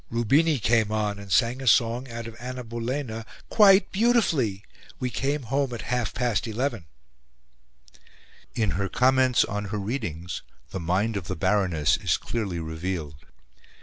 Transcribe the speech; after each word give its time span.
Rubini 0.09 0.57
came 0.57 0.91
on 0.91 1.19
and 1.19 1.31
sang 1.31 1.61
a 1.61 1.67
song 1.67 2.09
out 2.09 2.25
of 2.25 2.35
'Anna 2.39 2.63
Boulena' 2.63 3.23
QUITE 3.49 3.91
BEAUTIFULLY. 3.91 4.63
We 4.99 5.11
came 5.11 5.43
home 5.43 5.71
at 5.75 5.81
1/2 5.91 6.15
past 6.15 6.47
11." 6.47 6.85
In 8.55 8.71
her 8.71 8.89
comments 8.89 9.45
on 9.45 9.65
her 9.65 9.77
readings, 9.77 10.41
the 10.71 10.79
mind 10.79 11.17
of 11.17 11.27
the 11.27 11.35
Baroness 11.35 11.97
is 11.97 12.17
clearly 12.17 12.57
revealed. 12.59 13.27